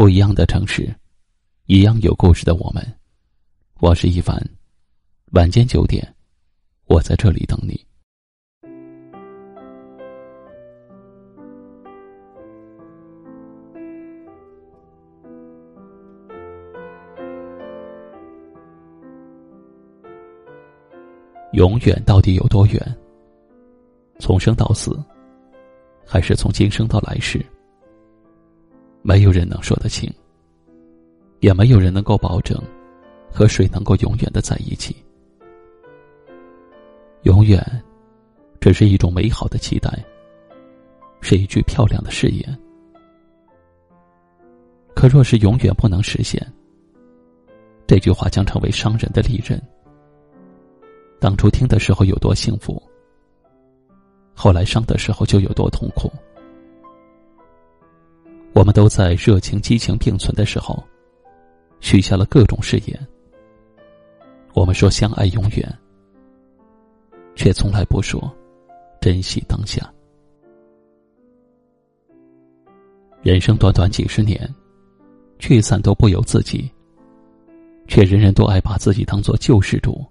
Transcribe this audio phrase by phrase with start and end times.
[0.00, 0.90] 不一样的城市，
[1.66, 2.82] 一样有故事的我们。
[3.80, 4.42] 我是一凡，
[5.32, 6.02] 晚间九点，
[6.86, 7.78] 我在这里等你。
[21.52, 22.98] 永远到底有多远？
[24.18, 24.98] 从生到死，
[26.06, 27.44] 还是从今生到来世？
[29.02, 30.12] 没有人能说得清，
[31.40, 32.60] 也没有人能够保证
[33.32, 34.94] 和谁能够永远的在一起。
[37.22, 37.62] 永远，
[38.60, 39.90] 只是一种美好的期待，
[41.20, 42.58] 是一句漂亮的誓言。
[44.94, 46.46] 可若是永远不能实现，
[47.86, 49.60] 这句话将成为伤人的利刃。
[51.18, 52.82] 当初听的时候有多幸福，
[54.34, 56.10] 后来伤的时候就有多痛苦。
[58.52, 60.82] 我们都在热情、激情并存的时候，
[61.80, 63.08] 许下了各种誓言。
[64.54, 65.78] 我们说相爱永远，
[67.36, 68.20] 却从来不说
[69.00, 69.88] 珍惜当下。
[73.22, 74.52] 人生短短几十年，
[75.38, 76.68] 聚散都不由自己，
[77.86, 80.04] 却人人都爱把自己当做救世主，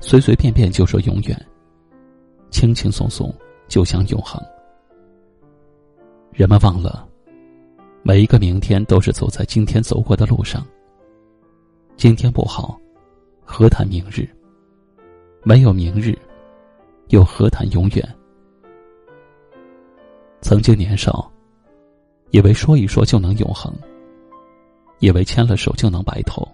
[0.00, 1.46] 随随便便就说永远，
[2.50, 3.32] 轻轻松松
[3.68, 4.42] 就想永恒。
[6.32, 7.03] 人们忘了。
[8.06, 10.62] 每一个明天都是走在今天走过的路上。
[11.96, 12.78] 今天不好，
[13.42, 14.28] 何谈明日？
[15.42, 16.14] 没有明日，
[17.08, 18.06] 又何谈永远？
[20.42, 21.32] 曾经年少，
[22.30, 23.72] 以为说一说就能永恒，
[24.98, 26.46] 以为牵了手就能白头，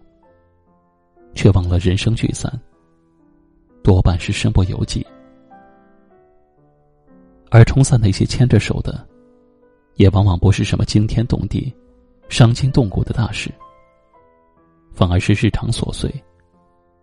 [1.35, 2.49] 却忘了人生聚散，
[3.83, 5.05] 多半是身不由己。
[7.51, 9.05] 而冲散那些牵着手的。
[10.01, 11.71] 也往往不是什么惊天动地、
[12.31, 13.53] 伤筋动骨的大事，
[14.95, 16.11] 反而是日常琐碎、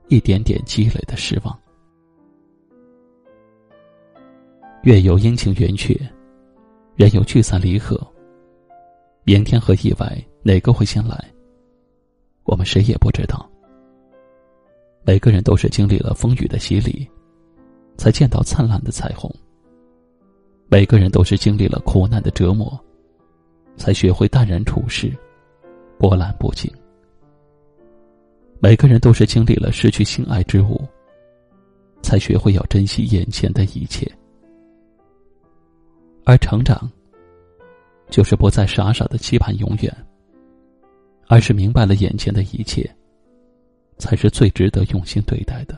[0.08, 1.56] 一点点积累的失望。
[4.82, 5.96] 月有阴晴圆缺，
[6.96, 7.96] 人有聚散离合。
[9.24, 11.24] 明天和意外哪个会先来？
[12.46, 13.48] 我们谁也不知道。
[15.06, 17.08] 每个人都是经历了风雨的洗礼，
[17.96, 19.32] 才见到灿烂的彩虹。
[20.68, 22.76] 每个人都是经历了苦难的折磨。
[23.78, 25.16] 才学会淡然处事，
[25.98, 26.70] 波澜不惊。
[28.60, 30.82] 每个人都是经历了失去心爱之物，
[32.02, 34.12] 才学会要珍惜眼前的一切。
[36.26, 36.92] 而成长，
[38.10, 39.96] 就是不再傻傻的期盼永远，
[41.28, 42.90] 而是明白了眼前的一切，
[44.00, 45.78] 才是最值得用心对待的。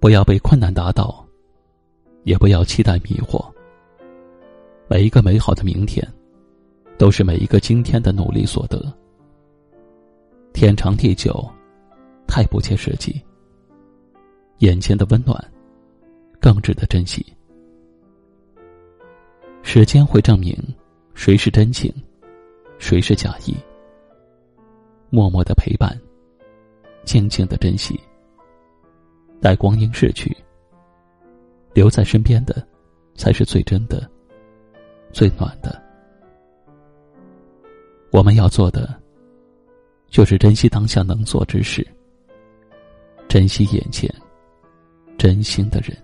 [0.00, 1.24] 不要被困难打倒，
[2.24, 3.51] 也不要期待迷惑。
[4.92, 6.06] 每一个美好的明天，
[6.98, 8.78] 都是每一个今天的努力所得。
[10.52, 11.50] 天长地久，
[12.26, 13.18] 太不切实际。
[14.58, 15.34] 眼前的温暖，
[16.38, 17.24] 更值得珍惜。
[19.62, 20.54] 时间会证明，
[21.14, 21.90] 谁是真情，
[22.76, 23.56] 谁是假意。
[25.08, 25.98] 默默的陪伴，
[27.06, 27.98] 静静的珍惜。
[29.40, 30.36] 待光阴逝去，
[31.72, 32.62] 留在身边的，
[33.14, 34.06] 才是最真的。
[35.12, 35.80] 最暖的，
[38.10, 38.98] 我们要做的，
[40.08, 41.86] 就是珍惜当下能做之事，
[43.28, 44.12] 珍惜眼前
[45.18, 45.96] 真心的人。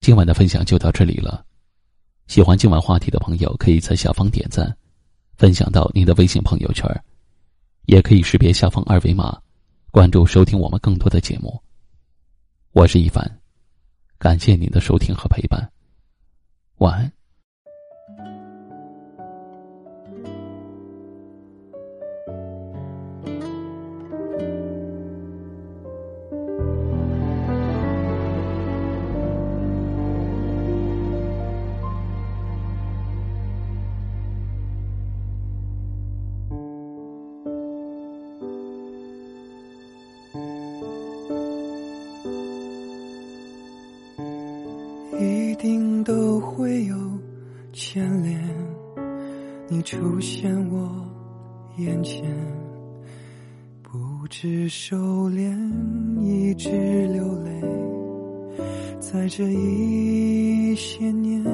[0.00, 1.44] 今晚的分享就到这里了，
[2.26, 4.76] 喜欢今晚话题的朋友，可以在下方点赞，
[5.36, 6.86] 分享到您的微信朋友圈。
[7.86, 9.40] 也可以识别下方二维码，
[9.90, 11.60] 关注收听我们更多的节目。
[12.72, 13.40] 我是一凡，
[14.18, 15.70] 感谢您的收听和陪伴，
[16.76, 17.19] 晚安。
[46.04, 46.96] 都会有
[47.72, 48.40] 牵连，
[49.68, 50.90] 你出现我
[51.76, 52.24] 眼前，
[53.82, 54.96] 不知收
[55.30, 55.54] 敛，
[56.20, 56.70] 一直
[57.12, 57.60] 流泪，
[58.98, 61.44] 在这一些年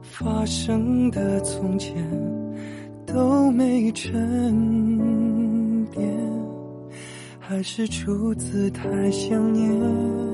[0.00, 1.94] 发生的从前
[3.06, 4.98] 都没沉
[5.90, 6.12] 淀。
[7.38, 10.31] 还是出自太想念？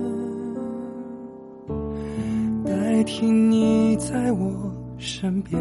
[2.99, 4.51] 代替你在我
[4.99, 5.57] 身边，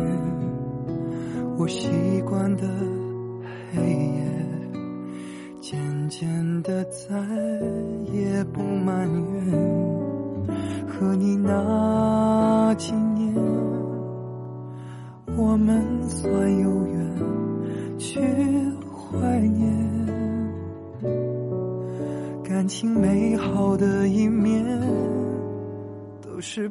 [1.56, 1.88] 我习
[2.26, 2.68] 惯的
[3.76, 4.24] 黑夜，
[5.62, 5.80] 渐
[6.10, 7.16] 渐的再
[8.12, 9.54] 也不埋怨。
[10.88, 12.92] 和你那几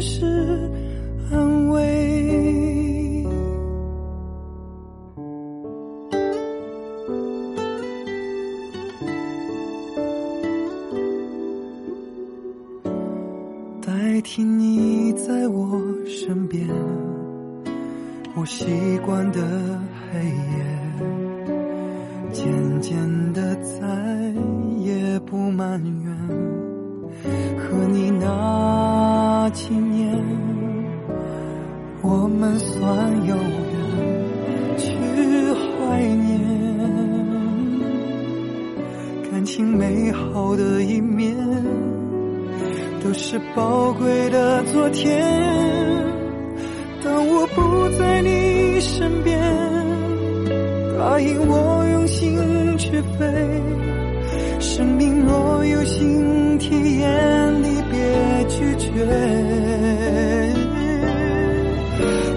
[0.00, 0.24] 是
[1.30, 1.78] 安慰。
[13.82, 16.66] 代替你在我身边，
[18.36, 18.64] 我习
[19.04, 19.40] 惯的
[20.12, 20.32] 黑夜，
[22.32, 24.34] 渐渐的再
[24.78, 26.59] 也不埋怨。
[27.56, 30.16] 和你那几年，
[32.02, 34.88] 我们算有缘去
[35.52, 36.40] 怀念，
[39.30, 41.36] 感情美好的一面，
[43.02, 45.20] 都是宝贵的昨天。
[47.02, 48.69] 当我不在你
[56.70, 57.98] 体验，你别
[58.46, 58.88] 拒绝。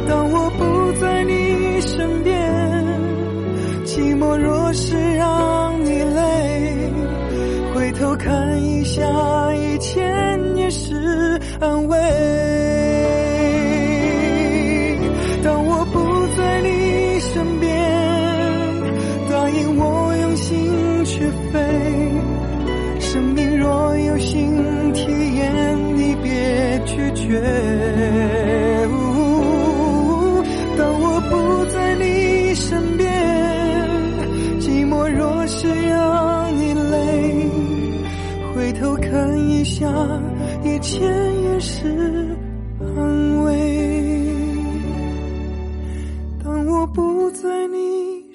[0.08, 2.34] 当我不在你身边，
[3.86, 6.92] 寂寞若是让你累，
[7.76, 9.04] 回头看一下，
[9.54, 12.43] 以前也是安慰。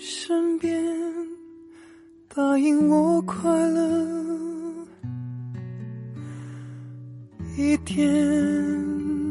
[0.01, 0.73] 身边，
[2.33, 4.87] 答应我快乐。
[7.57, 9.28] 一点。